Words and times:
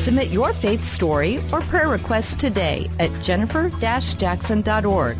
Submit 0.00 0.30
your 0.30 0.52
faith 0.54 0.82
story 0.82 1.40
or 1.52 1.60
prayer 1.60 1.90
request 1.90 2.40
today 2.40 2.88
at 2.98 3.12
jennifer-jackson.org. 3.22 5.16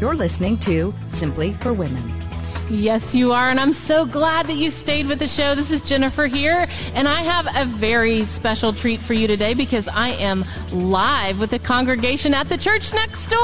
You're 0.00 0.16
listening 0.16 0.58
to 0.58 0.92
Simply 1.06 1.52
for 1.52 1.72
Women. 1.72 2.12
Yes, 2.68 3.14
you 3.14 3.30
are. 3.30 3.48
And 3.48 3.60
I'm 3.60 3.72
so 3.72 4.04
glad 4.04 4.48
that 4.48 4.56
you 4.56 4.70
stayed 4.70 5.06
with 5.06 5.20
the 5.20 5.28
show. 5.28 5.54
This 5.54 5.70
is 5.70 5.82
Jennifer 5.82 6.26
here. 6.26 6.66
And 6.94 7.06
I 7.06 7.20
have 7.20 7.46
a 7.54 7.64
very 7.64 8.24
special 8.24 8.72
treat 8.72 8.98
for 8.98 9.14
you 9.14 9.28
today 9.28 9.54
because 9.54 9.86
I 9.86 10.08
am 10.08 10.44
live 10.72 11.38
with 11.38 11.50
the 11.50 11.60
congregation 11.60 12.34
at 12.34 12.48
the 12.48 12.58
church 12.58 12.92
next 12.92 13.28
door. 13.28 13.38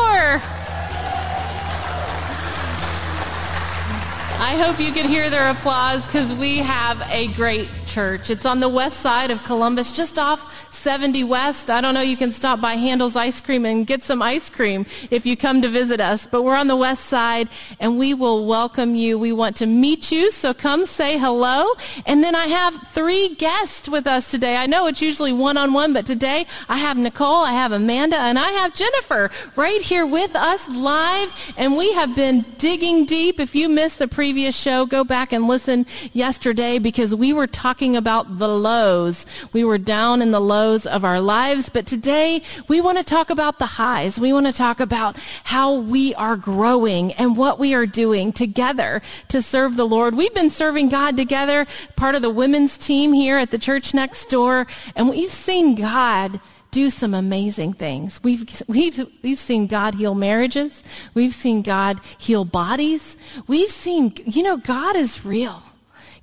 I 4.42 4.56
hope 4.60 4.80
you 4.80 4.90
can 4.90 5.08
hear 5.08 5.30
their 5.30 5.50
applause 5.50 6.06
because 6.06 6.34
we 6.34 6.56
have 6.58 7.00
a 7.12 7.28
great 7.34 7.68
church. 7.90 8.30
It's 8.30 8.46
on 8.46 8.60
the 8.60 8.68
west 8.68 9.00
side 9.00 9.32
of 9.32 9.42
Columbus, 9.42 9.90
just 9.90 10.16
off 10.16 10.72
70 10.72 11.24
West. 11.24 11.70
I 11.70 11.80
don't 11.80 11.92
know, 11.92 12.00
you 12.00 12.16
can 12.16 12.30
stop 12.30 12.60
by 12.60 12.74
Handel's 12.74 13.16
Ice 13.16 13.40
Cream 13.40 13.66
and 13.66 13.84
get 13.84 14.04
some 14.04 14.22
ice 14.22 14.48
cream 14.48 14.86
if 15.10 15.26
you 15.26 15.36
come 15.36 15.60
to 15.62 15.68
visit 15.68 16.00
us. 16.00 16.24
But 16.24 16.42
we're 16.42 16.56
on 16.56 16.68
the 16.68 16.76
west 16.76 17.06
side 17.06 17.48
and 17.80 17.98
we 17.98 18.14
will 18.14 18.46
welcome 18.46 18.94
you. 18.94 19.18
We 19.18 19.32
want 19.32 19.56
to 19.56 19.66
meet 19.66 20.12
you, 20.12 20.30
so 20.30 20.54
come 20.54 20.86
say 20.86 21.18
hello. 21.18 21.66
And 22.06 22.22
then 22.22 22.36
I 22.36 22.46
have 22.46 22.80
three 22.88 23.34
guests 23.34 23.88
with 23.88 24.06
us 24.06 24.30
today. 24.30 24.56
I 24.56 24.66
know 24.66 24.86
it's 24.86 25.02
usually 25.02 25.32
one 25.32 25.56
on 25.56 25.72
one, 25.72 25.92
but 25.92 26.06
today 26.06 26.46
I 26.68 26.76
have 26.76 26.96
Nicole, 26.96 27.44
I 27.44 27.52
have 27.52 27.72
Amanda, 27.72 28.18
and 28.18 28.38
I 28.38 28.50
have 28.52 28.72
Jennifer 28.72 29.30
right 29.56 29.82
here 29.82 30.06
with 30.06 30.36
us 30.36 30.68
live. 30.68 31.32
And 31.56 31.76
we 31.76 31.92
have 31.94 32.14
been 32.14 32.46
digging 32.58 33.04
deep. 33.04 33.40
If 33.40 33.56
you 33.56 33.68
missed 33.68 33.98
the 33.98 34.08
previous 34.08 34.56
show, 34.56 34.86
go 34.86 35.02
back 35.02 35.32
and 35.32 35.48
listen 35.48 35.86
yesterday 36.12 36.78
because 36.78 37.14
we 37.14 37.32
were 37.32 37.48
talking 37.48 37.79
about 37.96 38.38
the 38.38 38.48
lows. 38.48 39.26
We 39.52 39.64
were 39.64 39.78
down 39.78 40.22
in 40.22 40.30
the 40.30 40.40
lows 40.40 40.60
lows 40.60 40.86
of 40.86 41.04
our 41.04 41.20
lives. 41.20 41.70
But 41.70 41.86
today 41.86 42.42
we 42.68 42.80
want 42.80 42.98
to 42.98 43.04
talk 43.04 43.30
about 43.30 43.58
the 43.58 43.66
highs. 43.66 44.20
We 44.20 44.32
want 44.32 44.46
to 44.46 44.52
talk 44.52 44.78
about 44.78 45.16
how 45.44 45.74
we 45.74 46.14
are 46.14 46.36
growing 46.36 47.12
and 47.14 47.36
what 47.36 47.58
we 47.58 47.74
are 47.74 47.86
doing 47.86 48.32
together 48.32 49.02
to 49.28 49.42
serve 49.42 49.76
the 49.76 49.86
Lord. 49.86 50.14
We've 50.14 50.34
been 50.34 50.50
serving 50.50 50.90
God 50.90 51.16
together, 51.16 51.66
part 51.96 52.14
of 52.14 52.22
the 52.22 52.30
women's 52.30 52.78
team 52.78 53.12
here 53.12 53.38
at 53.38 53.50
the 53.50 53.58
church 53.58 53.94
next 53.94 54.28
door, 54.28 54.66
and 54.94 55.08
we've 55.08 55.32
seen 55.32 55.74
God 55.74 56.40
do 56.70 56.88
some 56.90 57.14
amazing 57.14 57.72
things. 57.72 58.22
We've, 58.22 58.62
we've, 58.68 59.10
we've 59.22 59.38
seen 59.38 59.66
God 59.66 59.94
heal 59.96 60.14
marriages. 60.14 60.84
We've 61.14 61.34
seen 61.34 61.62
God 61.62 62.00
heal 62.18 62.44
bodies. 62.44 63.16
We've 63.48 63.70
seen, 63.70 64.12
you 64.24 64.42
know, 64.44 64.56
God 64.56 64.94
is 64.94 65.24
real. 65.24 65.62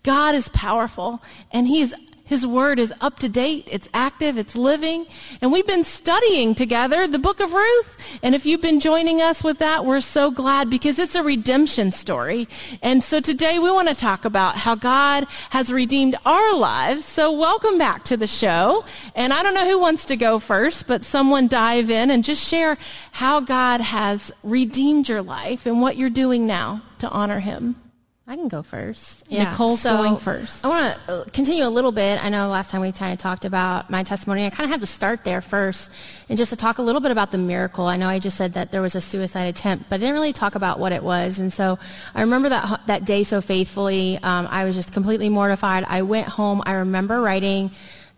God 0.03 0.35
is 0.35 0.49
powerful 0.49 1.21
and 1.51 1.67
he's 1.67 1.93
his 2.27 2.45
word 2.45 2.77
is 2.77 2.93
up 2.99 3.19
to 3.19 3.29
date. 3.29 3.69
It's 3.71 3.87
active. 3.93 4.37
It's 4.37 4.55
living. 4.55 5.05
And 5.41 5.49
we've 5.49 5.65
been 5.65 5.85
studying 5.85 6.55
together 6.55 7.07
the 7.07 7.17
book 7.17 7.39
of 7.39 7.53
Ruth. 7.53 8.19
And 8.21 8.35
if 8.35 8.45
you've 8.45 8.61
been 8.61 8.81
joining 8.81 9.21
us 9.21 9.45
with 9.45 9.59
that, 9.59 9.85
we're 9.85 10.01
so 10.01 10.29
glad 10.29 10.69
because 10.69 10.99
it's 10.99 11.15
a 11.15 11.23
redemption 11.23 11.93
story. 11.93 12.49
And 12.81 13.01
so 13.01 13.21
today 13.21 13.59
we 13.59 13.71
want 13.71 13.87
to 13.87 13.95
talk 13.95 14.25
about 14.25 14.57
how 14.57 14.75
God 14.75 15.25
has 15.51 15.71
redeemed 15.71 16.17
our 16.25 16.53
lives. 16.53 17.05
So 17.05 17.31
welcome 17.31 17.77
back 17.77 18.03
to 18.05 18.17
the 18.17 18.27
show. 18.27 18.83
And 19.15 19.31
I 19.31 19.41
don't 19.41 19.53
know 19.53 19.67
who 19.67 19.79
wants 19.79 20.03
to 20.05 20.17
go 20.17 20.37
first, 20.37 20.85
but 20.85 21.05
someone 21.05 21.47
dive 21.47 21.89
in 21.89 22.11
and 22.11 22.25
just 22.25 22.45
share 22.45 22.77
how 23.13 23.39
God 23.39 23.79
has 23.79 24.33
redeemed 24.43 25.07
your 25.07 25.21
life 25.21 25.65
and 25.65 25.79
what 25.79 25.95
you're 25.95 26.09
doing 26.09 26.45
now 26.45 26.81
to 26.99 27.09
honor 27.09 27.39
him. 27.39 27.86
I 28.29 28.35
can 28.35 28.49
go 28.49 28.61
first. 28.61 29.23
Yeah. 29.29 29.49
Nicole's 29.49 29.79
so 29.79 29.95
going 29.95 30.17
first. 30.17 30.65
I 30.65 30.67
want 30.67 30.97
to 31.05 31.13
uh, 31.13 31.23
continue 31.31 31.65
a 31.65 31.69
little 31.69 31.93
bit. 31.93 32.21
I 32.21 32.27
know 32.27 32.49
last 32.49 32.69
time 32.69 32.81
we 32.81 32.91
kind 32.91 33.13
of 33.13 33.19
talked 33.19 33.45
about 33.45 33.89
my 33.89 34.03
testimony. 34.03 34.45
I 34.45 34.49
kind 34.49 34.65
of 34.65 34.71
have 34.71 34.81
to 34.81 34.85
start 34.85 35.23
there 35.23 35.39
first 35.39 35.89
and 36.27 36.37
just 36.37 36.49
to 36.49 36.57
talk 36.57 36.77
a 36.77 36.81
little 36.81 36.99
bit 36.99 37.11
about 37.11 37.31
the 37.31 37.37
miracle. 37.37 37.85
I 37.85 37.95
know 37.95 38.09
I 38.09 38.19
just 38.19 38.35
said 38.35 38.55
that 38.55 38.73
there 38.73 38.81
was 38.81 38.95
a 38.95 39.01
suicide 39.01 39.45
attempt, 39.45 39.85
but 39.89 39.95
I 39.95 39.99
didn't 39.99 40.15
really 40.15 40.33
talk 40.33 40.55
about 40.55 40.77
what 40.77 40.91
it 40.91 41.03
was. 41.03 41.39
And 41.39 41.53
so 41.53 41.79
I 42.13 42.19
remember 42.19 42.49
that, 42.49 42.85
that 42.87 43.05
day 43.05 43.23
so 43.23 43.39
faithfully. 43.39 44.17
Um, 44.21 44.45
I 44.51 44.65
was 44.65 44.75
just 44.75 44.91
completely 44.91 45.29
mortified. 45.29 45.85
I 45.87 46.01
went 46.01 46.27
home. 46.27 46.61
I 46.65 46.73
remember 46.73 47.21
writing 47.21 47.71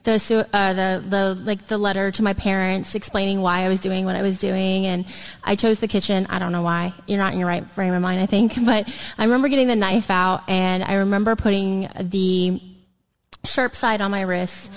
the 0.04 0.48
uh, 0.54 0.74
the 0.74 1.04
the 1.08 1.36
like 1.44 1.68
the 1.68 1.78
letter 1.78 2.12
to 2.12 2.24
my 2.24 2.34
parents 2.34 2.96
explaining 2.96 3.42
why 3.42 3.62
I 3.62 3.70
was 3.70 3.80
doing 3.80 4.06
what 4.06 4.16
I 4.16 4.22
was 4.22 4.40
doing, 4.40 4.86
and 4.86 5.06
I 5.44 5.56
chose 5.56 5.80
the 5.80 5.88
kitchen. 5.88 6.26
I 6.30 6.40
don't 6.40 6.52
know 6.52 6.62
why. 6.62 6.94
You're 7.06 7.18
not 7.18 7.34
in 7.34 7.40
your 7.40 7.48
right 7.48 7.70
frame 7.70 7.94
of 7.94 8.02
mind, 8.02 8.22
I 8.22 8.26
think. 8.26 8.54
But 8.70 8.88
I 9.18 9.24
remember 9.24 9.48
getting 9.48 9.68
the 9.68 9.76
knife 9.76 10.10
out, 10.12 10.44
and 10.48 10.84
I 10.84 10.96
remember 10.96 11.36
putting 11.36 11.90
the 12.00 12.62
sharp 13.46 13.76
side 13.76 14.02
on 14.02 14.12
my 14.12 14.22
wrist. 14.22 14.72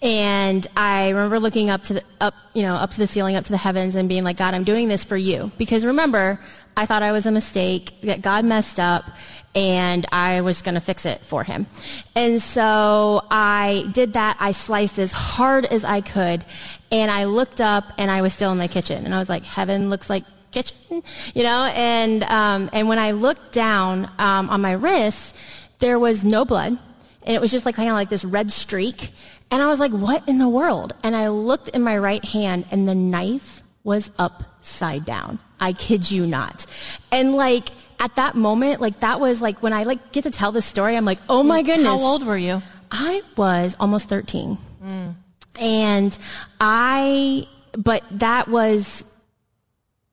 And 0.00 0.64
I 0.76 1.08
remember 1.08 1.40
looking 1.40 1.70
up 1.70 1.82
to 1.84 1.94
the, 1.94 2.04
up, 2.20 2.34
you 2.54 2.62
know, 2.62 2.76
up 2.76 2.90
to 2.90 2.98
the 2.98 3.06
ceiling, 3.06 3.34
up 3.34 3.44
to 3.44 3.50
the 3.50 3.58
heavens 3.58 3.96
and 3.96 4.08
being 4.08 4.22
like, 4.22 4.36
God, 4.36 4.54
I'm 4.54 4.62
doing 4.62 4.88
this 4.88 5.02
for 5.02 5.16
you. 5.16 5.50
Because 5.58 5.84
remember, 5.84 6.38
I 6.78 6.86
thought 6.86 7.02
I 7.02 7.10
was 7.10 7.26
a 7.26 7.32
mistake, 7.32 8.00
that 8.02 8.22
God 8.22 8.44
messed 8.44 8.78
up, 8.78 9.10
and 9.52 10.06
I 10.12 10.42
was 10.42 10.62
going 10.62 10.76
to 10.76 10.80
fix 10.80 11.04
it 11.04 11.26
for 11.26 11.42
him. 11.42 11.66
And 12.14 12.40
so 12.40 13.26
I 13.32 13.90
did 13.90 14.12
that. 14.12 14.36
I 14.38 14.52
sliced 14.52 15.00
as 15.00 15.10
hard 15.10 15.64
as 15.66 15.84
I 15.84 16.00
could, 16.00 16.44
and 16.92 17.10
I 17.10 17.24
looked 17.24 17.60
up, 17.60 17.92
and 17.98 18.12
I 18.12 18.22
was 18.22 18.32
still 18.32 18.52
in 18.52 18.58
the 18.58 18.68
kitchen. 18.68 19.04
And 19.04 19.12
I 19.12 19.18
was 19.18 19.28
like, 19.28 19.44
heaven 19.44 19.90
looks 19.90 20.08
like 20.08 20.22
kitchen, 20.52 21.02
you 21.34 21.42
know? 21.42 21.64
And, 21.74 22.22
um, 22.22 22.70
and 22.72 22.86
when 22.86 23.00
I 23.00 23.10
looked 23.10 23.50
down 23.50 24.08
um, 24.20 24.48
on 24.48 24.60
my 24.60 24.72
wrist, 24.72 25.34
there 25.80 25.98
was 25.98 26.24
no 26.24 26.44
blood, 26.44 26.78
and 27.24 27.34
it 27.34 27.40
was 27.40 27.50
just 27.50 27.66
like 27.66 27.74
kind 27.74 27.88
of 27.88 27.94
like 27.94 28.08
this 28.08 28.24
red 28.24 28.52
streak. 28.52 29.10
And 29.50 29.60
I 29.60 29.66
was 29.66 29.80
like, 29.80 29.90
what 29.90 30.28
in 30.28 30.38
the 30.38 30.48
world? 30.48 30.94
And 31.02 31.16
I 31.16 31.26
looked 31.26 31.70
in 31.70 31.82
my 31.82 31.98
right 31.98 32.24
hand, 32.24 32.66
and 32.70 32.86
the 32.86 32.94
knife 32.94 33.64
was 33.88 34.10
upside 34.18 35.06
down. 35.06 35.38
I 35.58 35.72
kid 35.72 36.10
you 36.10 36.26
not. 36.26 36.66
And 37.10 37.34
like 37.34 37.70
at 37.98 38.14
that 38.16 38.36
moment, 38.36 38.82
like 38.82 39.00
that 39.00 39.18
was 39.18 39.40
like 39.40 39.62
when 39.62 39.72
I 39.72 39.84
like 39.84 40.12
get 40.12 40.24
to 40.24 40.30
tell 40.30 40.52
this 40.52 40.66
story, 40.66 40.94
I'm 40.94 41.06
like, 41.06 41.18
oh 41.28 41.42
my 41.42 41.62
goodness. 41.62 41.86
How 41.86 41.96
old 41.96 42.24
were 42.24 42.36
you? 42.36 42.62
I 42.92 43.22
was 43.36 43.76
almost 43.80 44.10
13. 44.10 44.58
Mm. 44.84 45.14
And 45.58 46.18
I, 46.60 47.48
but 47.72 48.04
that 48.10 48.48
was, 48.48 49.04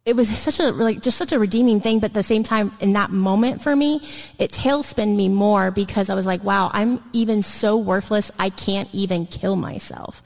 it 0.06 0.16
was 0.16 0.30
such 0.30 0.60
a 0.60 0.72
like 0.72 1.02
just 1.02 1.18
such 1.18 1.32
a 1.32 1.40
redeeming 1.40 1.82
thing 1.82 2.00
but 2.00 2.12
at 2.12 2.14
the 2.14 2.24
same 2.24 2.44
time 2.44 2.72
in 2.80 2.94
that 2.94 3.10
moment 3.10 3.62
for 3.62 3.76
me 3.76 4.00
it 4.38 4.52
tailspinned 4.52 5.16
me 5.16 5.28
more 5.28 5.72
because 5.72 6.10
i 6.12 6.16
was 6.16 6.26
like 6.28 6.44
wow 6.44 6.70
i'm 6.74 7.04
even 7.12 7.42
so 7.42 7.76
worthless 7.76 8.30
i 8.38 8.50
can't 8.50 8.90
even 8.94 9.26
kill 9.26 9.56
myself. 9.56 10.22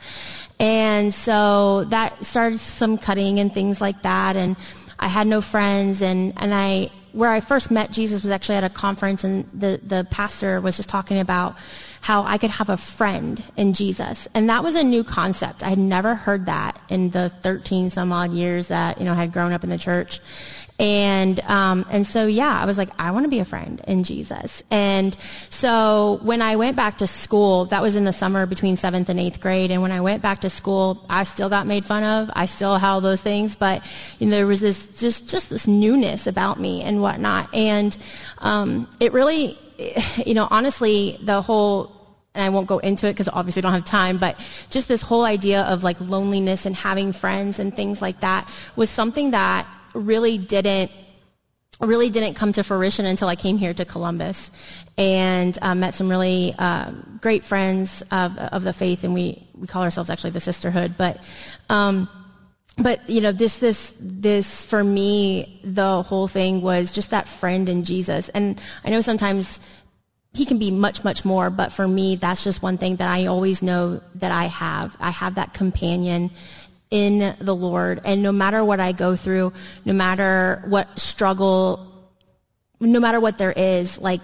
And 0.62 1.14
so 1.14 1.86
that 1.86 2.26
started 2.26 2.60
some 2.60 2.98
cutting 2.98 3.40
and 3.40 3.54
things 3.54 3.80
like 3.80 4.02
that 4.02 4.36
and 4.36 4.58
I 5.00 5.08
had 5.08 5.28
no 5.28 5.40
friends, 5.40 6.02
and, 6.02 6.34
and 6.36 6.54
I, 6.54 6.92
where 7.12 7.32
I 7.32 7.40
first 7.40 7.72
met 7.72 7.92
Jesus 7.92 8.22
was 8.22 8.32
actually 8.32 8.56
at 8.56 8.64
a 8.64 8.70
conference, 8.70 9.24
and 9.24 9.50
the, 9.54 9.80
the 9.84 10.08
pastor 10.10 10.62
was 10.62 10.78
just 10.78 10.90
talking 10.90 11.20
about 11.20 11.56
how 12.02 12.24
I 12.24 12.38
could 12.38 12.52
have 12.52 12.70
a 12.70 12.78
friend 12.78 13.44
in 13.58 13.74
Jesus. 13.74 14.28
And 14.34 14.50
that 14.50 14.64
was 14.64 14.76
a 14.76 14.84
new 14.84 15.04
concept. 15.04 15.64
I 15.64 15.70
had 15.70 15.80
never 15.80 16.16
heard 16.16 16.46
that 16.46 16.80
in 16.90 17.10
the 17.10 17.30
13 17.30 17.90
some 17.90 18.12
odd 18.14 18.32
years 18.32 18.70
that, 18.70 19.00
you 19.00 19.06
know, 19.06 19.12
I 19.12 19.16
had 19.16 19.34
grown 19.34 19.52
up 19.52 19.64
in 19.64 19.70
the 19.70 19.78
church. 19.78 20.22
And 20.80 21.42
um, 21.42 21.86
and 21.90 22.08
so 22.08 22.26
yeah, 22.26 22.58
I 22.58 22.66
was 22.66 22.78
like, 22.78 22.90
I 22.98 23.12
want 23.12 23.26
to 23.26 23.30
be 23.30 23.40
a 23.40 23.46
friend 23.46 23.82
in 23.86 24.06
Jesus. 24.06 24.64
And 24.72 25.16
so 25.50 26.20
when 26.24 26.42
I 26.42 26.56
went 26.56 26.78
back 26.78 27.00
to 27.00 27.08
school, 27.08 27.66
that 27.66 27.82
was 27.82 27.98
in 27.98 28.06
the 28.06 28.14
summer 28.14 28.46
between 28.46 28.78
seventh 28.78 29.10
and 29.10 29.20
eighth 29.20 29.42
grade. 29.42 29.72
And 29.72 29.82
when 29.82 29.92
I 29.92 30.00
went 30.00 30.22
back 30.22 30.40
to 30.42 30.50
school, 30.50 31.06
I 31.10 31.26
still 31.26 31.50
got 31.50 31.68
made 31.68 31.86
fun 31.86 32.04
of. 32.04 32.32
I 32.34 32.46
still 32.46 32.78
held 32.78 33.04
those 33.04 33.22
things, 33.22 33.58
but 33.58 33.84
you 34.20 34.28
know, 34.28 34.38
there 34.38 34.48
was 34.48 34.62
this 34.62 34.88
just 35.00 35.30
just 35.30 35.50
this 35.50 35.68
newness 35.68 36.28
about 36.28 36.62
me 36.62 36.82
and 36.82 37.02
whatnot. 37.02 37.54
And 37.54 37.98
um, 38.38 38.88
it 39.02 39.12
really, 39.12 39.60
you 40.26 40.34
know, 40.34 40.48
honestly, 40.50 41.20
the 41.22 41.42
whole 41.42 42.00
and 42.36 42.44
I 42.44 42.50
won't 42.50 42.68
go 42.68 42.78
into 42.78 43.08
it 43.08 43.14
because 43.14 43.28
obviously 43.28 43.62
I 43.62 43.64
don't 43.64 43.74
have 43.74 43.84
time, 43.84 44.18
but 44.18 44.40
just 44.70 44.88
this 44.88 45.02
whole 45.02 45.26
idea 45.26 45.64
of 45.64 45.84
like 45.84 46.00
loneliness 46.00 46.66
and 46.66 46.76
having 46.76 47.12
friends 47.12 47.60
and 47.60 47.76
things 47.76 48.02
like 48.02 48.22
that 48.22 48.50
was 48.78 48.90
something 48.90 49.32
that 49.32 49.68
really 49.94 50.38
didn't 50.38 50.92
really 51.82 52.10
didn't 52.10 52.34
come 52.34 52.52
to 52.52 52.64
fruition 52.64 53.06
until 53.06 53.30
I 53.30 53.36
came 53.36 53.58
here 53.58 53.74
to 53.74 53.86
Columbus 53.86 54.52
and 54.98 55.58
uh, 55.62 55.76
met 55.76 55.94
some 55.94 56.10
really 56.10 56.54
uh, 56.60 56.92
great 57.22 57.46
friends 57.46 58.04
of, 58.12 58.38
of 58.38 58.64
the 58.64 58.74
faith, 58.74 59.04
and 59.04 59.14
we, 59.14 59.48
we 59.54 59.66
call 59.66 59.84
ourselves 59.84 60.10
actually 60.10 60.32
the 60.32 60.42
sisterhood. 60.42 60.96
But 60.98 61.24
um, 61.70 62.10
but 62.78 63.10
you 63.10 63.22
know 63.22 63.32
this 63.32 63.60
this 63.60 63.94
this 64.00 64.64
for 64.66 64.84
me 64.84 65.62
the 65.64 66.02
whole 66.04 66.28
thing 66.28 66.62
was 66.62 66.92
just 66.92 67.12
that 67.12 67.28
friend 67.28 67.70
in 67.70 67.84
Jesus, 67.84 68.30
and 68.30 68.60
I 68.84 68.90
know 68.90 69.02
sometimes 69.02 69.60
he 70.34 70.46
can 70.46 70.60
be 70.60 70.72
much 70.72 71.04
much 71.04 71.24
more, 71.24 71.50
but 71.50 71.72
for 71.72 71.88
me 71.88 72.16
that's 72.16 72.44
just 72.44 72.62
one 72.62 72.78
thing 72.78 72.98
that 72.98 73.10
I 73.10 73.26
always 73.26 73.62
know 73.64 74.02
that 74.16 74.32
I 74.32 74.46
have. 74.46 74.98
I 75.00 75.12
have 75.12 75.36
that 75.36 75.54
companion 75.54 76.32
in 76.92 77.36
the 77.40 77.56
Lord. 77.56 78.02
And 78.04 78.24
no 78.24 78.32
matter 78.32 78.64
what 78.64 78.80
I 78.80 78.92
go 78.92 79.16
through, 79.16 79.54
no 79.86 79.94
matter 79.94 80.64
what 80.66 81.00
struggle, 81.00 81.86
no 82.80 83.00
matter 83.00 83.20
what 83.20 83.38
there 83.38 83.54
is, 83.56 84.00
like 84.00 84.22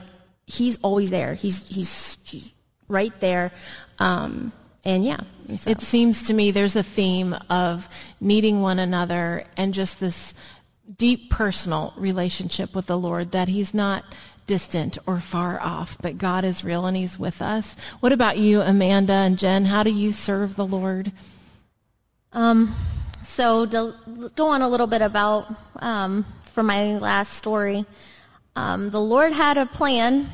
he's 0.48 0.78
always 0.82 1.10
there. 1.10 1.36
He's 1.36 1.68
he's, 1.68 2.18
he's 2.24 2.54
right 2.88 3.18
there. 3.20 3.52
Um, 4.00 4.52
and 4.84 5.04
yeah. 5.04 5.20
so- 5.58 5.70
It 5.70 5.82
seems 5.82 6.24
to 6.28 6.34
me 6.34 6.52
there's 6.52 6.76
a 6.76 6.84
theme 6.84 7.36
of 7.50 7.90
needing 8.20 8.62
one 8.62 8.80
another 8.80 9.46
and 9.58 9.74
just 9.74 10.00
this 10.00 10.34
deep 10.98 11.32
personal 11.32 11.94
relationship 11.98 12.76
with 12.76 12.86
the 12.86 12.98
Lord 12.98 13.32
that 13.32 13.48
He's 13.48 13.74
not 13.74 14.04
distant 14.48 15.00
or 15.08 15.20
far 15.20 15.60
off, 15.60 15.98
but 16.02 16.20
God 16.20 16.46
is 16.46 16.64
real 16.64 16.86
and 16.86 16.96
He's 16.96 17.18
with 17.18 17.42
us. 17.42 17.76
What 18.00 18.12
about 18.12 18.38
you, 18.38 18.62
Amanda 18.62 19.14
and 19.14 19.40
Jen? 19.40 19.66
How 19.66 19.82
do 19.82 19.90
you 19.92 20.12
serve 20.12 20.56
the 20.56 20.66
Lord? 20.68 21.12
Um, 22.36 22.76
so 23.24 23.66
to 23.66 23.96
go 24.36 24.48
on 24.50 24.62
a 24.62 24.68
little 24.68 24.88
bit 24.88 25.02
about 25.02 25.48
um, 25.78 26.26
from 26.44 26.66
my 26.68 26.98
last 26.98 27.34
story, 27.34 27.86
um, 28.58 28.90
the 28.90 29.00
Lord 29.00 29.32
had 29.32 29.58
a 29.58 29.66
plan, 29.66 30.28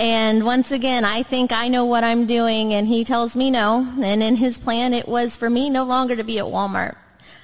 and 0.00 0.44
once 0.44 0.72
again, 0.72 1.04
I 1.04 1.22
think 1.22 1.52
I 1.52 1.68
know 1.68 1.84
what 1.84 2.02
I'm 2.02 2.26
doing, 2.26 2.74
and 2.74 2.88
He 2.88 3.04
tells 3.04 3.36
me 3.36 3.50
no. 3.50 3.86
And 4.02 4.22
in 4.22 4.34
His 4.36 4.58
plan, 4.58 4.92
it 4.92 5.06
was 5.06 5.36
for 5.36 5.48
me 5.48 5.70
no 5.70 5.84
longer 5.84 6.16
to 6.16 6.24
be 6.24 6.40
at 6.40 6.44
Walmart. 6.46 6.96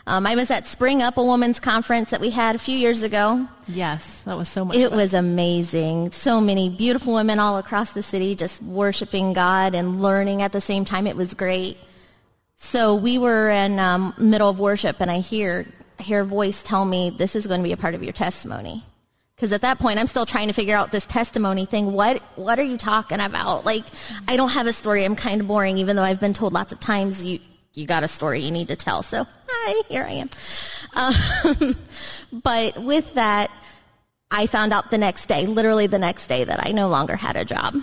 Um, 0.09 0.27
I 0.27 0.35
was 0.35 0.51
at 0.51 0.67
Spring 0.67 1.01
Up, 1.03 1.17
a 1.17 1.23
women's 1.23 1.61
conference 1.61 2.11
that 2.11 2.21
we 2.21 2.31
had 2.31 2.57
a 2.57 2.59
few 2.59 2.77
years 2.77 3.05
ago. 3.05 3.47
Yes, 3.69 4.23
that 4.23 4.37
was 4.37 4.49
so 4.49 4.65
much 4.65 4.77
It 4.77 4.89
fun. 4.89 4.99
was 4.99 5.15
amazing. 5.15 6.11
So 6.11 6.41
many 6.41 6.71
beautiful 6.71 7.13
women 7.15 7.39
all 7.39 7.59
across 7.59 7.93
the 7.93 8.03
city 8.03 8.35
just 8.35 8.61
worshiping 8.63 9.33
God 9.33 9.75
and 9.77 10.03
learning 10.03 10.43
at 10.43 10.51
the 10.51 10.61
same 10.61 10.85
time. 10.85 11.07
It 11.07 11.15
was 11.15 11.35
great. 11.35 11.77
So 12.61 12.97
we 12.97 13.19
were 13.19 13.49
in 13.51 13.79
um, 13.79 14.15
middle 14.19 14.49
of 14.49 14.59
worship, 14.59 15.01
and 15.01 15.11
I 15.11 15.21
hear 15.21 15.65
hear 16.01 16.21
a 16.21 16.25
voice 16.25 16.61
tell 16.61 16.85
me, 16.85 17.09
"This 17.09 17.37
is 17.37 17.47
going 17.47 17.61
to 17.61 17.65
be 17.65 17.73
a 17.73 17.77
part 17.77 17.95
of 17.95 18.03
your 18.03 18.13
testimony." 18.13 18.85
Because 19.37 19.53
at 19.53 19.61
that 19.61 19.79
point, 19.79 20.01
I'm 20.01 20.09
still 20.09 20.27
trying 20.27 20.49
to 20.49 20.53
figure 20.53 20.77
out 20.77 20.91
this 20.91 21.07
testimony 21.07 21.67
thing. 21.67 21.93
What 21.93 22.21
what 22.35 22.59
are 22.59 22.65
you 22.65 22.77
talking 22.77 23.21
about? 23.21 23.65
Like, 23.65 23.85
I 24.27 24.37
don't 24.37 24.51
have 24.51 24.67
a 24.67 24.73
story. 24.73 25.05
I'm 25.05 25.15
kind 25.15 25.41
of 25.41 25.47
boring, 25.47 25.79
even 25.79 25.95
though 25.95 26.03
I've 26.03 26.19
been 26.19 26.35
told 26.35 26.53
lots 26.53 26.73
of 26.73 26.81
times 26.81 27.25
you 27.25 27.39
you 27.75 27.87
got 27.87 28.03
a 28.03 28.09
story 28.09 28.41
you 28.41 28.51
need 28.51 28.67
to 28.69 28.77
tell. 28.77 29.05
So 29.05 29.25
hi, 29.49 29.83
here 29.89 30.03
I 30.03 30.27
am. 30.27 30.31
Um, 30.95 31.77
but 32.43 32.77
with 32.83 33.15
that, 33.15 33.53
I 34.33 34.47
found 34.47 34.73
out 34.73 34.91
the 34.91 34.99
next 34.99 35.27
day, 35.27 35.47
literally 35.47 35.87
the 35.87 36.01
next 36.01 36.27
day, 36.27 36.43
that 36.43 36.67
I 36.67 36.73
no 36.73 36.89
longer 36.89 37.15
had 37.15 37.37
a 37.37 37.45
job. 37.45 37.77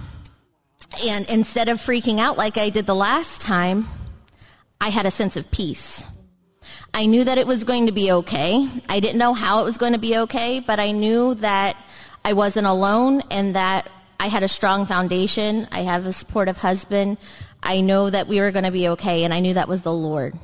And 1.07 1.29
instead 1.29 1.69
of 1.69 1.79
freaking 1.79 2.19
out 2.19 2.37
like 2.37 2.57
I 2.57 2.69
did 2.69 2.85
the 2.85 2.95
last 2.95 3.39
time, 3.39 3.87
I 4.79 4.89
had 4.89 5.05
a 5.05 5.11
sense 5.11 5.37
of 5.37 5.49
peace. 5.51 6.05
I 6.93 7.05
knew 7.05 7.23
that 7.23 7.37
it 7.37 7.47
was 7.47 7.63
going 7.63 7.87
to 7.87 7.91
be 7.91 8.11
okay. 8.11 8.69
I 8.87 8.99
didn't 8.99 9.17
know 9.17 9.33
how 9.33 9.61
it 9.61 9.65
was 9.65 9.77
going 9.77 9.93
to 9.93 9.99
be 9.99 10.17
okay, 10.17 10.59
but 10.59 10.79
I 10.79 10.91
knew 10.91 11.35
that 11.35 11.75
I 12.23 12.33
wasn't 12.33 12.67
alone 12.67 13.21
and 13.29 13.55
that 13.55 13.89
I 14.19 14.27
had 14.27 14.43
a 14.43 14.47
strong 14.47 14.85
foundation. 14.85 15.67
I 15.71 15.81
have 15.81 16.05
a 16.05 16.13
supportive 16.13 16.57
husband. 16.57 17.17
I 17.61 17.81
know 17.81 18.09
that 18.09 18.27
we 18.27 18.39
were 18.39 18.51
going 18.51 18.65
to 18.65 18.71
be 18.71 18.87
okay, 18.89 19.23
and 19.23 19.33
I 19.33 19.39
knew 19.39 19.53
that 19.55 19.67
was 19.67 19.81
the 19.81 19.93
Lord. 19.93 20.35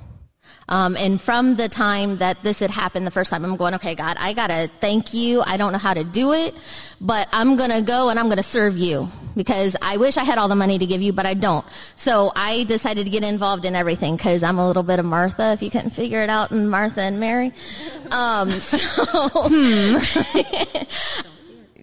Um, 0.71 0.95
and 0.95 1.19
from 1.19 1.57
the 1.57 1.67
time 1.67 2.17
that 2.17 2.41
this 2.43 2.59
had 2.59 2.71
happened 2.71 3.05
the 3.05 3.11
first 3.11 3.29
time, 3.29 3.43
I'm 3.43 3.57
going, 3.57 3.73
okay, 3.73 3.93
God, 3.93 4.15
I 4.17 4.31
got 4.31 4.47
to 4.47 4.69
thank 4.79 5.13
you. 5.13 5.43
I 5.45 5.57
don't 5.57 5.73
know 5.73 5.77
how 5.77 5.93
to 5.93 6.05
do 6.05 6.31
it, 6.31 6.55
but 7.01 7.27
I'm 7.33 7.57
going 7.57 7.71
to 7.71 7.81
go 7.81 8.07
and 8.07 8.17
I'm 8.17 8.27
going 8.27 8.37
to 8.37 8.43
serve 8.43 8.77
you 8.77 9.09
because 9.35 9.75
I 9.81 9.97
wish 9.97 10.15
I 10.15 10.23
had 10.23 10.37
all 10.37 10.47
the 10.47 10.55
money 10.55 10.79
to 10.79 10.85
give 10.85 11.01
you, 11.01 11.11
but 11.11 11.25
I 11.25 11.33
don't. 11.33 11.65
So 11.97 12.31
I 12.37 12.63
decided 12.63 13.03
to 13.03 13.09
get 13.09 13.25
involved 13.25 13.65
in 13.65 13.75
everything 13.75 14.15
because 14.15 14.43
I'm 14.43 14.59
a 14.59 14.67
little 14.67 14.83
bit 14.83 14.99
of 14.99 15.05
Martha, 15.05 15.51
if 15.51 15.61
you 15.61 15.69
couldn't 15.69 15.89
figure 15.89 16.21
it 16.21 16.29
out, 16.29 16.51
and 16.51 16.71
Martha 16.71 17.01
and 17.01 17.19
Mary. 17.19 17.51
Um, 18.09 18.49
so, 18.61 18.79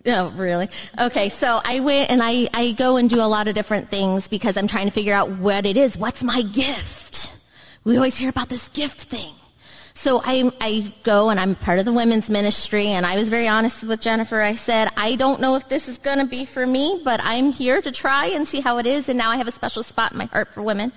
no, 0.06 0.30
really? 0.30 0.70
Okay, 0.98 1.28
so 1.28 1.60
I 1.62 1.80
went 1.80 2.10
and 2.10 2.22
I, 2.22 2.48
I 2.54 2.72
go 2.72 2.96
and 2.96 3.10
do 3.10 3.20
a 3.20 3.28
lot 3.28 3.48
of 3.48 3.54
different 3.54 3.90
things 3.90 4.28
because 4.28 4.56
I'm 4.56 4.66
trying 4.66 4.86
to 4.86 4.92
figure 4.92 5.12
out 5.12 5.28
what 5.28 5.66
it 5.66 5.76
is. 5.76 5.98
What's 5.98 6.24
my 6.24 6.40
gift? 6.40 7.07
We 7.88 7.96
always 7.96 8.18
hear 8.18 8.28
about 8.28 8.50
this 8.50 8.68
gift 8.68 9.04
thing. 9.04 9.32
So 9.94 10.20
I, 10.22 10.52
I 10.60 10.92
go 11.04 11.30
and 11.30 11.40
I'm 11.40 11.54
part 11.54 11.78
of 11.78 11.86
the 11.86 11.92
women's 11.94 12.28
ministry 12.28 12.88
and 12.88 13.06
I 13.06 13.16
was 13.16 13.30
very 13.30 13.48
honest 13.48 13.82
with 13.82 14.02
Jennifer. 14.02 14.42
I 14.42 14.56
said, 14.56 14.90
I 14.98 15.14
don't 15.14 15.40
know 15.40 15.56
if 15.56 15.70
this 15.70 15.88
is 15.88 15.96
going 15.96 16.18
to 16.18 16.26
be 16.26 16.44
for 16.44 16.66
me, 16.66 17.00
but 17.02 17.18
I'm 17.24 17.50
here 17.50 17.80
to 17.80 17.90
try 17.90 18.26
and 18.26 18.46
see 18.46 18.60
how 18.60 18.76
it 18.76 18.86
is. 18.86 19.08
And 19.08 19.16
now 19.16 19.30
I 19.30 19.38
have 19.38 19.48
a 19.48 19.50
special 19.50 19.82
spot 19.82 20.12
in 20.12 20.18
my 20.18 20.26
heart 20.26 20.52
for 20.52 20.60
women. 20.60 20.92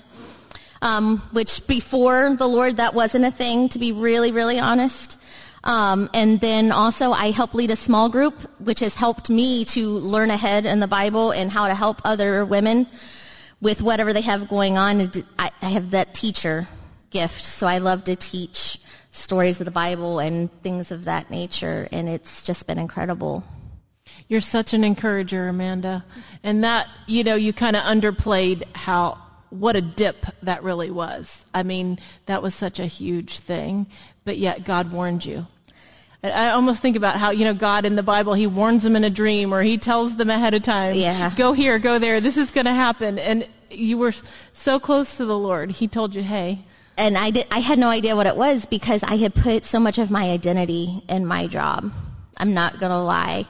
Um, 0.82 1.20
which 1.32 1.66
before 1.66 2.36
the 2.36 2.46
Lord, 2.46 2.76
that 2.76 2.94
wasn't 2.94 3.24
a 3.24 3.32
thing, 3.32 3.70
to 3.70 3.80
be 3.80 3.94
really, 3.94 4.34
really 4.34 4.60
honest. 4.60 5.18
Um, 5.64 6.10
and 6.14 6.42
then 6.42 6.74
also 6.74 7.14
I 7.14 7.32
help 7.32 7.54
lead 7.54 7.72
a 7.72 7.78
small 7.78 8.10
group, 8.10 8.42
which 8.60 8.82
has 8.82 8.96
helped 8.96 9.30
me 9.30 9.64
to 9.64 9.88
learn 9.88 10.30
ahead 10.30 10.66
in 10.66 10.82
the 10.82 10.90
Bible 10.90 11.32
and 11.32 11.52
how 11.52 11.70
to 11.70 11.74
help 11.74 12.02
other 12.04 12.44
women 12.44 12.86
with 13.62 13.82
whatever 13.82 14.12
they 14.12 14.22
have 14.24 14.50
going 14.50 14.78
on. 14.78 15.10
I, 15.40 15.52
I 15.62 15.70
have 15.70 15.92
that 15.92 16.14
teacher 16.14 16.68
gift, 17.12 17.46
so 17.46 17.68
I 17.68 17.78
love 17.78 18.04
to 18.06 18.16
teach 18.16 18.80
stories 19.12 19.60
of 19.62 19.66
the 19.66 19.72
Bible 19.72 20.20
and 20.20 20.50
things 20.64 20.92
of 20.92 21.04
that 21.04 21.30
nature, 21.30 21.88
and 21.92 22.10
it's 22.10 22.42
just 22.42 22.66
been 22.66 22.80
incredible. 22.80 23.44
You're 24.28 24.42
such 24.42 24.74
an 24.74 24.84
encourager, 24.84 25.50
Amanda. 25.50 26.06
And 26.44 26.64
that, 26.64 26.88
you 27.06 27.24
know, 27.24 27.36
you 27.36 27.52
kind 27.54 27.76
of 27.76 27.84
underplayed 27.84 28.64
how, 28.76 29.18
what 29.50 29.76
a 29.76 29.82
dip 29.82 30.26
that 30.42 30.64
really 30.64 30.90
was. 30.90 31.46
I 31.54 31.64
mean, 31.64 32.00
that 32.26 32.42
was 32.42 32.56
such 32.56 32.80
a 32.80 32.86
huge 32.86 33.40
thing, 33.40 33.88
but 34.24 34.38
yet 34.38 34.64
God 34.64 34.92
warned 34.92 35.26
you. 35.26 35.48
I- 36.24 36.32
I 36.32 36.50
almost 36.52 36.82
think 36.82 36.96
about 36.96 37.18
how, 37.18 37.32
you 37.32 37.44
know, 37.44 37.54
God 37.54 37.84
in 37.86 37.96
the 37.96 38.04
Bible, 38.04 38.34
he 38.36 38.48
warns 38.48 38.84
them 38.84 38.96
in 38.96 39.04
a 39.04 39.10
dream 39.10 39.54
or 39.54 39.64
he 39.64 39.78
tells 39.78 40.16
them 40.16 40.30
ahead 40.30 40.54
of 40.54 40.64
time, 40.64 40.96
Yeah. 40.96 41.32
go 41.36 41.52
here, 41.52 41.78
go 41.80 42.00
there, 42.00 42.22
this 42.22 42.38
is 42.38 42.52
going 42.52 42.66
to 42.66 42.74
happen. 42.74 43.20
And 43.20 43.46
you 43.70 43.98
were 43.98 44.14
so 44.54 44.80
close 44.80 45.18
to 45.18 45.26
the 45.26 45.38
Lord. 45.38 45.72
He 45.72 45.88
told 45.88 46.16
you, 46.16 46.22
hey, 46.22 46.64
and 47.02 47.18
I 47.18 47.32
did, 47.32 47.48
I 47.50 47.60
had 47.60 47.80
no 47.80 47.90
idea 47.90 48.16
what 48.16 48.28
it 48.28 48.38
was 48.38 48.68
because 48.68 49.02
I 49.02 49.18
had 49.18 49.34
put 49.34 49.66
so 49.66 49.80
much 49.80 49.98
of 49.98 50.12
my 50.12 50.30
identity 50.30 51.04
in 51.10 51.26
my 51.26 51.48
job. 51.48 51.92
I'm 52.38 52.54
not 52.54 52.80
gonna 52.80 53.04
lie. 53.04 53.48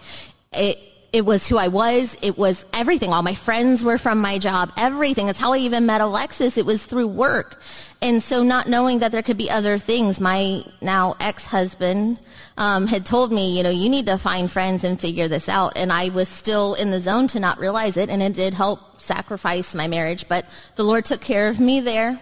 It, 0.54 0.80
it 1.12 1.26
was 1.26 1.46
who 1.46 1.58
I 1.58 1.68
was. 1.68 2.18
It 2.22 2.38
was 2.38 2.64
everything. 2.72 3.12
All 3.12 3.24
my 3.24 3.34
friends 3.34 3.84
were 3.84 3.98
from 3.98 4.20
my 4.20 4.38
job. 4.38 4.72
Everything. 4.78 5.26
That's 5.26 5.40
how 5.40 5.52
I 5.52 5.58
even 5.58 5.86
met 5.86 6.00
Alexis. 6.00 6.58
It 6.58 6.66
was 6.66 6.86
through 6.86 7.10
work. 7.10 7.62
And 8.02 8.24
so 8.24 8.42
not 8.42 8.70
knowing 8.70 9.00
that 9.00 9.12
there 9.12 9.22
could 9.22 9.38
be 9.38 9.50
other 9.50 9.78
things, 9.78 10.22
my 10.22 10.64
now 10.80 11.18
ex-husband, 11.20 12.20
um, 12.58 12.88
had 12.88 13.06
told 13.06 13.34
me, 13.34 13.58
you 13.58 13.64
know, 13.64 13.70
you 13.70 13.90
need 13.90 14.06
to 14.06 14.18
find 14.18 14.50
friends 14.50 14.86
and 14.86 14.98
figure 14.98 15.28
this 15.28 15.50
out. 15.50 15.74
And 15.76 15.92
I 15.92 16.08
was 16.08 16.30
still 16.30 16.76
in 16.76 16.92
the 16.92 17.02
zone 17.02 17.28
to 17.28 17.40
not 17.42 17.60
realize 17.60 17.98
it. 17.98 18.10
And 18.10 18.24
it 18.24 18.32
did 18.32 18.54
help 18.54 19.02
sacrifice 19.02 19.76
my 19.76 19.90
marriage, 19.90 20.30
but 20.30 20.46
the 20.78 20.84
Lord 20.84 21.04
took 21.04 21.20
care 21.20 21.50
of 21.50 21.60
me 21.60 21.82
there. 21.82 22.22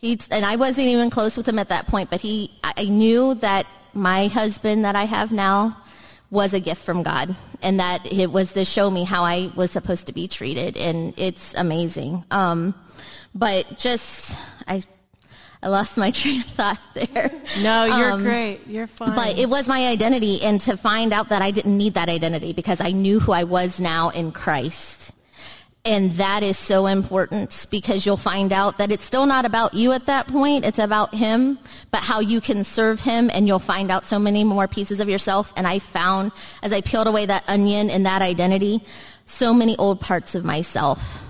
He 0.00 0.18
and 0.30 0.44
I 0.44 0.56
wasn't 0.56 0.86
even 0.88 1.10
close 1.10 1.36
with 1.36 1.46
him 1.46 1.58
at 1.58 1.68
that 1.68 1.86
point, 1.86 2.08
but 2.10 2.20
he 2.22 2.50
I 2.62 2.84
knew 2.84 3.34
that 3.36 3.66
my 3.92 4.28
husband 4.28 4.84
that 4.84 4.96
I 4.96 5.04
have 5.04 5.30
now 5.32 5.76
was 6.30 6.54
a 6.54 6.60
gift 6.60 6.82
from 6.82 7.02
God, 7.02 7.34
and 7.60 7.80
that 7.80 8.10
it 8.10 8.30
was 8.32 8.52
to 8.54 8.64
show 8.64 8.90
me 8.90 9.04
how 9.04 9.24
I 9.24 9.50
was 9.56 9.70
supposed 9.72 10.06
to 10.06 10.12
be 10.12 10.26
treated, 10.28 10.76
and 10.76 11.12
it's 11.18 11.54
amazing. 11.54 12.24
Um, 12.30 12.74
but 13.34 13.78
just 13.78 14.38
I 14.66 14.84
I 15.62 15.68
lost 15.68 15.98
my 15.98 16.10
train 16.20 16.40
of 16.40 16.46
thought 16.46 16.80
there. 16.94 17.30
no, 17.62 17.84
you're 17.84 18.12
Um, 18.12 18.22
great. 18.22 18.66
You're 18.66 18.86
fine. 18.86 19.14
But 19.14 19.38
it 19.38 19.50
was 19.50 19.68
my 19.68 19.86
identity, 19.88 20.40
and 20.42 20.60
to 20.62 20.76
find 20.78 21.12
out 21.12 21.28
that 21.28 21.42
I 21.42 21.50
didn't 21.50 21.76
need 21.76 21.92
that 21.94 22.08
identity 22.08 22.54
because 22.54 22.80
I 22.80 22.92
knew 22.92 23.20
who 23.20 23.32
I 23.32 23.44
was 23.44 23.78
now 23.80 24.08
in 24.10 24.32
Christ. 24.32 25.12
And 25.84 26.12
that 26.12 26.42
is 26.42 26.58
so 26.58 26.86
important 26.86 27.66
because 27.70 28.04
you'll 28.04 28.18
find 28.18 28.52
out 28.52 28.76
that 28.78 28.92
it's 28.92 29.04
still 29.04 29.24
not 29.24 29.46
about 29.46 29.72
you 29.72 29.92
at 29.92 30.04
that 30.06 30.28
point. 30.28 30.66
It's 30.66 30.78
about 30.78 31.14
Him, 31.14 31.58
but 31.90 32.00
how 32.00 32.20
you 32.20 32.42
can 32.42 32.64
serve 32.64 33.00
Him, 33.00 33.30
and 33.32 33.48
you'll 33.48 33.58
find 33.58 33.90
out 33.90 34.04
so 34.04 34.18
many 34.18 34.44
more 34.44 34.68
pieces 34.68 35.00
of 35.00 35.08
yourself. 35.08 35.54
And 35.56 35.66
I 35.66 35.78
found, 35.78 36.32
as 36.62 36.72
I 36.72 36.82
peeled 36.82 37.06
away 37.06 37.24
that 37.26 37.44
onion 37.48 37.88
and 37.88 38.04
that 38.04 38.20
identity, 38.20 38.84
so 39.24 39.54
many 39.54 39.74
old 39.78 40.00
parts 40.00 40.34
of 40.34 40.44
myself 40.44 41.22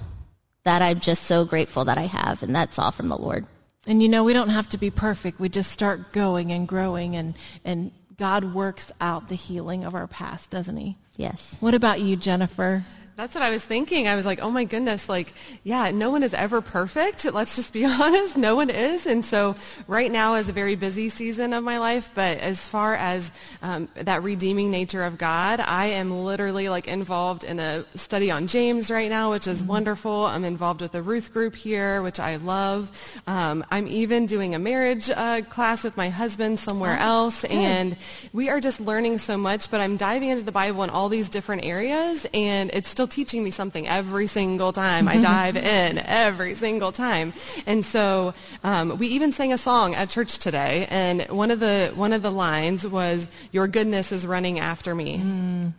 that 0.64 0.82
I'm 0.82 0.98
just 0.98 1.24
so 1.24 1.44
grateful 1.44 1.84
that 1.84 1.98
I 1.98 2.06
have. 2.06 2.42
And 2.42 2.54
that's 2.54 2.78
all 2.78 2.90
from 2.90 3.08
the 3.08 3.16
Lord. 3.16 3.46
And 3.86 4.02
you 4.02 4.08
know, 4.08 4.24
we 4.24 4.32
don't 4.32 4.50
have 4.50 4.68
to 4.70 4.78
be 4.78 4.90
perfect. 4.90 5.40
We 5.40 5.48
just 5.48 5.70
start 5.70 6.12
going 6.12 6.52
and 6.52 6.66
growing 6.66 7.16
and, 7.16 7.36
and 7.64 7.92
God 8.18 8.52
works 8.52 8.92
out 9.00 9.28
the 9.28 9.34
healing 9.34 9.84
of 9.84 9.94
our 9.94 10.06
past, 10.06 10.50
doesn't 10.50 10.76
he? 10.76 10.98
Yes. 11.16 11.56
What 11.60 11.74
about 11.74 12.00
you, 12.00 12.16
Jennifer? 12.16 12.84
That's 13.20 13.34
what 13.34 13.44
I 13.44 13.50
was 13.50 13.62
thinking. 13.62 14.08
I 14.08 14.16
was 14.16 14.24
like, 14.24 14.40
oh 14.40 14.50
my 14.50 14.64
goodness, 14.64 15.06
like, 15.06 15.34
yeah, 15.62 15.90
no 15.90 16.08
one 16.08 16.22
is 16.22 16.32
ever 16.32 16.62
perfect. 16.62 17.30
Let's 17.30 17.54
just 17.54 17.70
be 17.70 17.84
honest. 18.00 18.34
No 18.34 18.56
one 18.56 18.70
is. 18.70 19.04
And 19.04 19.22
so 19.22 19.56
right 19.86 20.10
now 20.10 20.36
is 20.36 20.48
a 20.48 20.54
very 20.54 20.74
busy 20.74 21.10
season 21.10 21.52
of 21.52 21.62
my 21.62 21.76
life. 21.76 22.08
But 22.14 22.38
as 22.38 22.66
far 22.66 22.94
as 22.94 23.30
um, 23.60 23.88
that 23.92 24.22
redeeming 24.22 24.70
nature 24.70 25.04
of 25.04 25.18
God, 25.18 25.60
I 25.60 25.88
am 25.88 26.24
literally 26.24 26.70
like 26.70 26.88
involved 26.88 27.44
in 27.44 27.60
a 27.60 27.84
study 27.94 28.30
on 28.30 28.46
James 28.46 28.90
right 28.90 29.10
now, 29.10 29.32
which 29.32 29.46
is 29.46 29.62
wonderful. 29.62 30.24
I'm 30.24 30.46
involved 30.46 30.80
with 30.80 30.92
the 30.92 31.02
Ruth 31.02 31.30
group 31.30 31.54
here, 31.54 32.00
which 32.00 32.18
I 32.18 32.36
love. 32.36 32.90
Um, 33.26 33.66
I'm 33.70 33.86
even 33.86 34.24
doing 34.24 34.54
a 34.54 34.58
marriage 34.58 35.10
uh, 35.10 35.42
class 35.42 35.84
with 35.84 35.94
my 35.94 36.08
husband 36.08 36.58
somewhere 36.58 36.96
else. 36.96 37.44
And 37.44 37.98
we 38.32 38.48
are 38.48 38.60
just 38.60 38.80
learning 38.80 39.18
so 39.18 39.36
much, 39.36 39.70
but 39.70 39.82
I'm 39.82 39.98
diving 39.98 40.30
into 40.30 40.44
the 40.46 40.52
Bible 40.52 40.82
in 40.84 40.88
all 40.88 41.10
these 41.10 41.28
different 41.28 41.66
areas. 41.66 42.26
And 42.32 42.70
it's 42.72 42.88
still 42.88 43.09
teaching 43.10 43.44
me 43.44 43.50
something 43.50 43.86
every 43.86 44.26
single 44.26 44.72
time 44.72 45.08
I 45.08 45.16
dive 45.20 45.56
in, 45.56 45.98
every 45.98 46.54
single 46.54 46.92
time. 46.92 47.32
And 47.66 47.84
so 47.84 48.34
um, 48.64 48.98
we 48.98 49.08
even 49.08 49.32
sang 49.32 49.52
a 49.52 49.58
song 49.58 49.94
at 49.94 50.08
church 50.08 50.38
today, 50.38 50.86
and 50.90 51.22
one 51.28 51.50
of 51.50 51.60
the 51.60 51.92
one 51.94 52.12
of 52.12 52.22
the 52.22 52.30
lines 52.30 52.86
was, 52.86 53.28
"Your 53.52 53.68
goodness 53.68 54.12
is 54.12 54.26
running 54.26 54.58
after 54.58 54.94
me." 54.94 55.18
Mm. 55.18 55.72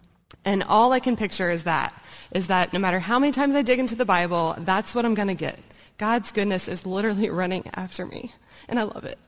And 0.44 0.64
all 0.64 0.92
I 0.92 1.00
can 1.00 1.16
picture 1.16 1.52
is 1.52 1.66
that, 1.66 1.94
is 2.32 2.48
that 2.48 2.74
no 2.74 2.80
matter 2.80 3.00
how 3.00 3.20
many 3.20 3.32
times 3.32 3.56
I 3.56 3.62
dig 3.62 3.80
into 3.80 3.96
the 3.96 4.06
Bible, 4.06 4.56
that's 4.60 4.96
what 4.96 5.06
I'm 5.06 5.14
going 5.14 5.28
to 5.28 5.36
get. 5.36 5.60
God's 5.98 6.32
goodness 6.32 6.68
is 6.68 6.86
literally 6.86 7.30
running 7.42 7.64
after 7.76 8.06
me. 8.06 8.34
And 8.68 8.80
I 8.80 8.84
love 8.84 9.06
it. 9.06 9.20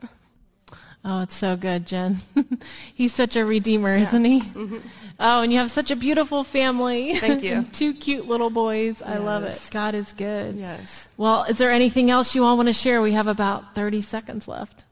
Oh, 1.06 1.22
it's 1.22 1.36
so 1.36 1.58
good, 1.58 1.86
Jen. 1.86 2.18
He's 2.94 3.14
such 3.14 3.36
a 3.36 3.46
redeemer, 3.46 3.96
yeah. 3.96 4.04
isn't 4.04 4.24
he? 4.24 4.40
Mm-hmm. 4.42 4.78
Oh, 5.20 5.42
and 5.42 5.52
you 5.52 5.60
have 5.60 5.70
such 5.70 5.92
a 5.92 5.98
beautiful 5.98 6.46
family. 6.46 7.16
Thank 7.16 7.44
you. 7.44 7.64
Two 7.74 7.94
cute 7.94 8.28
little 8.28 8.50
boys. 8.50 9.02
Yes. 9.02 9.10
I 9.10 9.18
love 9.18 9.44
it. 9.44 9.70
God 9.72 9.96
is 9.96 10.14
good. 10.14 10.56
Yes. 10.56 11.10
Well, 11.18 11.44
is 11.44 11.58
there 11.58 11.72
anything 11.72 12.10
else 12.10 12.36
you 12.36 12.46
all 12.46 12.56
want 12.56 12.68
to 12.70 12.74
share? 12.74 13.02
We 13.02 13.12
have 13.12 13.28
about 13.28 13.76
30 13.76 14.00
seconds 14.00 14.48
left. 14.48 14.86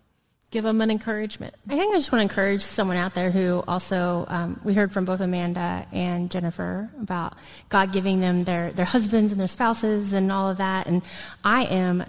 Give 0.51 0.65
them 0.65 0.81
an 0.81 0.91
encouragement. 0.91 1.55
I 1.69 1.77
think 1.77 1.93
I 1.93 1.97
just 1.97 2.11
want 2.11 2.19
to 2.19 2.23
encourage 2.23 2.61
someone 2.61 2.97
out 2.97 3.13
there 3.13 3.31
who 3.31 3.63
also, 3.69 4.25
um, 4.27 4.59
we 4.65 4.73
heard 4.73 4.91
from 4.91 5.05
both 5.05 5.21
Amanda 5.21 5.87
and 5.93 6.29
Jennifer 6.29 6.89
about 7.01 7.35
God 7.69 7.93
giving 7.93 8.19
them 8.19 8.43
their, 8.43 8.71
their 8.73 8.83
husbands 8.83 9.31
and 9.31 9.39
their 9.39 9.47
spouses 9.47 10.11
and 10.11 10.29
all 10.29 10.49
of 10.49 10.57
that. 10.57 10.87
And 10.87 11.03
I 11.45 11.63
am 11.63 12.03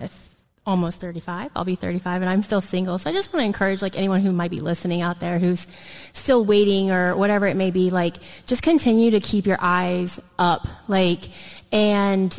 almost 0.66 1.00
35. 1.00 1.50
I'll 1.56 1.64
be 1.64 1.74
35 1.74 2.22
and 2.22 2.30
I'm 2.30 2.42
still 2.42 2.60
single. 2.60 2.98
So 2.98 3.10
I 3.10 3.12
just 3.12 3.32
want 3.32 3.42
to 3.42 3.46
encourage 3.46 3.82
like 3.82 3.96
anyone 3.96 4.20
who 4.20 4.32
might 4.32 4.50
be 4.50 4.60
listening 4.60 5.00
out 5.00 5.18
there 5.18 5.38
who's 5.38 5.66
still 6.12 6.44
waiting 6.44 6.90
or 6.90 7.16
whatever 7.16 7.46
it 7.46 7.56
may 7.56 7.70
be, 7.70 7.90
like 7.90 8.16
just 8.46 8.62
continue 8.62 9.10
to 9.10 9.20
keep 9.20 9.46
your 9.46 9.58
eyes 9.60 10.20
up. 10.38 10.68
Like, 10.86 11.30
and 11.72 12.38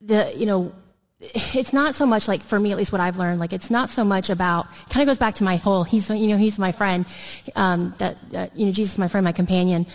the, 0.00 0.32
you 0.36 0.46
know, 0.46 0.72
it's 1.20 1.72
not 1.72 1.94
so 1.94 2.06
much 2.06 2.26
like 2.28 2.40
for 2.40 2.58
me 2.58 2.72
at 2.72 2.78
least 2.78 2.92
what 2.92 3.00
I've 3.00 3.18
learned 3.18 3.40
like 3.40 3.52
it's 3.52 3.70
not 3.70 3.90
so 3.90 4.04
much 4.04 4.30
about 4.30 4.66
kind 4.88 5.02
of 5.02 5.06
goes 5.06 5.18
back 5.18 5.34
to 5.34 5.44
my 5.44 5.56
whole 5.56 5.84
he's 5.84 6.08
you 6.08 6.28
know 6.28 6.38
he's 6.38 6.58
my 6.58 6.72
friend 6.72 7.04
um, 7.56 7.94
that, 7.98 8.16
that 8.30 8.56
you 8.56 8.64
know 8.64 8.72
Jesus 8.72 8.94
is 8.94 8.98
my 8.98 9.06
friend 9.06 9.22
my 9.22 9.32
companion 9.32 9.86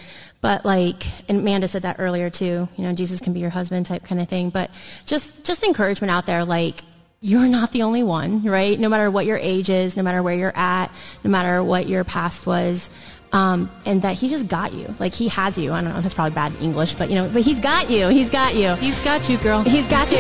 but 0.42 0.64
like 0.66 1.04
and 1.28 1.40
Amanda 1.40 1.68
said 1.68 1.82
that 1.82 1.96
earlier 1.98 2.30
too 2.30 2.70
you 2.76 2.84
know 2.84 2.94
Jesus 2.94 3.20
can 3.20 3.34
be 3.34 3.40
your 3.40 3.50
husband 3.50 3.88
type 3.88 4.04
kind 4.04 4.22
of 4.22 4.30
thing 4.30 4.52
but 4.52 4.70
just 5.08 5.44
just 5.44 5.64
encouragement 5.64 6.12
out 6.12 6.28
there 6.28 6.46
like 6.46 6.84
you're 7.26 7.48
not 7.48 7.72
the 7.72 7.82
only 7.82 8.04
one, 8.04 8.44
right? 8.44 8.80
No 8.80 8.88
matter 8.88 9.10
what 9.10 9.26
your 9.26 9.38
age 9.38 9.68
is, 9.68 9.98
no 9.98 10.04
matter 10.04 10.22
where 10.22 10.36
you're 10.36 10.56
at, 10.56 10.94
no 11.24 11.32
matter 11.32 11.64
what 11.64 11.88
your 11.88 12.04
past 12.04 12.46
was, 12.46 12.92
um, 13.32 13.72
and 13.84 14.04
that 14.04 14.16
he 14.16 14.30
just 14.30 14.48
got 14.48 14.74
you. 14.74 14.94
Like 15.00 15.16
he 15.16 15.28
has 15.30 15.58
you. 15.58 15.74
I 15.74 15.82
don't 15.82 15.90
know. 15.90 15.98
If 15.98 16.04
that's 16.04 16.14
probably 16.14 16.36
bad 16.36 16.54
English, 16.62 16.94
but 16.94 17.10
you 17.10 17.16
know, 17.16 17.28
but 17.28 17.42
he's 17.42 17.60
got 17.60 17.90
you. 17.90 18.10
He's 18.10 18.30
got 18.30 18.54
you. 18.54 18.76
He's 18.76 19.00
got 19.00 19.28
you, 19.28 19.40
girl. 19.40 19.64
He's 19.64 19.88
got 19.88 20.12
you. 20.12 20.20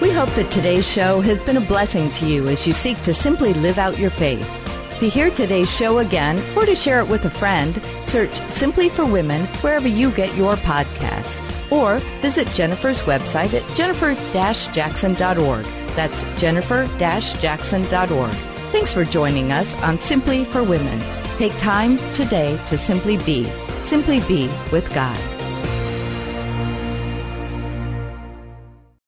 We 0.00 0.10
hope 0.10 0.30
that 0.30 0.48
today's 0.50 0.90
show 0.90 1.20
has 1.20 1.40
been 1.40 1.56
a 1.56 1.60
blessing 1.60 2.10
to 2.12 2.26
you 2.26 2.48
as 2.48 2.66
you 2.66 2.72
seek 2.72 3.00
to 3.02 3.14
simply 3.14 3.54
live 3.54 3.78
out 3.78 3.96
your 3.96 4.10
faith. 4.10 4.44
To 4.98 5.08
hear 5.08 5.30
today's 5.30 5.72
show 5.72 5.98
again 5.98 6.42
or 6.56 6.66
to 6.66 6.74
share 6.74 6.98
it 6.98 7.06
with 7.06 7.24
a 7.26 7.30
friend, 7.30 7.80
search 8.06 8.34
Simply 8.50 8.88
for 8.88 9.04
Women 9.04 9.46
wherever 9.62 9.86
you 9.86 10.10
get 10.10 10.36
your 10.36 10.56
podcasts 10.56 11.40
or 11.72 11.98
visit 12.20 12.46
Jennifer's 12.48 13.02
website 13.02 13.54
at 13.54 13.76
jennifer-jackson.org. 13.76 15.64
That's 15.96 16.22
jennifer-jackson.org. 16.40 18.34
Thanks 18.72 18.94
for 18.94 19.04
joining 19.04 19.52
us 19.52 19.74
on 19.76 19.98
Simply 19.98 20.44
for 20.44 20.62
Women. 20.62 21.00
Take 21.36 21.56
time 21.58 21.98
today 22.12 22.58
to 22.66 22.78
simply 22.78 23.16
be, 23.18 23.44
simply 23.82 24.20
be 24.20 24.48
with 24.70 24.92
God. 24.94 25.31